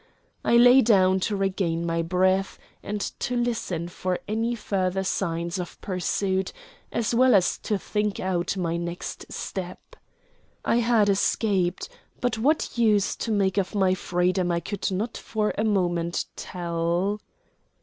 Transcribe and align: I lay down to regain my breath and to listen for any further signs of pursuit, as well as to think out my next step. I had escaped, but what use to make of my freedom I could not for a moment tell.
I 0.43 0.57
lay 0.57 0.81
down 0.81 1.19
to 1.19 1.35
regain 1.35 1.85
my 1.85 2.01
breath 2.01 2.57
and 2.81 3.01
to 3.19 3.35
listen 3.37 3.87
for 3.87 4.17
any 4.27 4.55
further 4.55 5.03
signs 5.03 5.59
of 5.59 5.79
pursuit, 5.79 6.51
as 6.91 7.13
well 7.13 7.35
as 7.35 7.59
to 7.59 7.77
think 7.77 8.19
out 8.19 8.57
my 8.57 8.77
next 8.77 9.31
step. 9.31 9.95
I 10.65 10.77
had 10.77 11.07
escaped, 11.07 11.87
but 12.19 12.39
what 12.39 12.79
use 12.79 13.15
to 13.17 13.31
make 13.31 13.59
of 13.59 13.75
my 13.75 13.93
freedom 13.93 14.51
I 14.51 14.59
could 14.59 14.89
not 14.91 15.17
for 15.17 15.53
a 15.55 15.63
moment 15.63 16.25
tell. 16.35 17.21